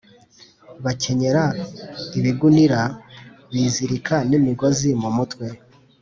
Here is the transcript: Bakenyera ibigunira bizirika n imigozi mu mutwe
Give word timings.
Bakenyera 0.83 1.43
ibigunira 2.19 2.81
bizirika 3.51 4.15
n 4.29 4.31
imigozi 4.39 4.89
mu 5.01 5.09
mutwe 5.17 5.45